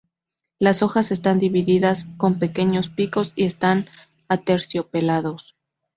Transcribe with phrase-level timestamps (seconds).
[0.57, 3.87] Las hojas están divididas con pequeños picos y están
[4.29, 5.55] aterciopelados.